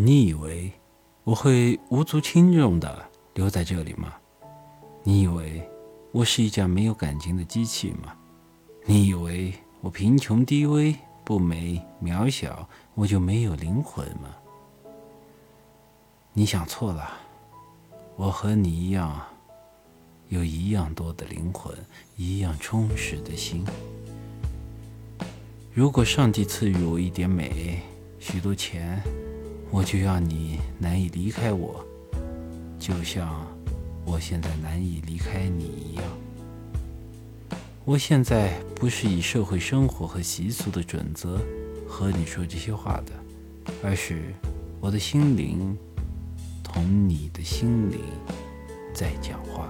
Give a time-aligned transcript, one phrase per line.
[0.00, 0.70] 你以为
[1.24, 4.14] 我会无足轻重的留在这里吗？
[5.02, 5.60] 你以为
[6.12, 8.14] 我是一架没有感情的机器吗？
[8.84, 14.36] 你以为我贫穷低微、不美渺小，我就没有灵魂吗？
[16.32, 17.18] 你想错了，
[18.14, 19.20] 我和你一样，
[20.28, 21.76] 有一样多的灵魂，
[22.16, 23.66] 一样充实的心。
[25.74, 27.80] 如果上帝赐予我一点美，
[28.20, 29.02] 许多钱。
[29.70, 31.84] 我就要你难以离开我，
[32.78, 33.46] 就像
[34.04, 36.04] 我现在难以离开你一样。
[37.84, 41.40] 我现在不是以社会生活和习俗的准则
[41.86, 44.34] 和你说这些话的，而是
[44.80, 45.76] 我的心灵
[46.62, 48.00] 同你的心灵
[48.94, 49.68] 在讲话。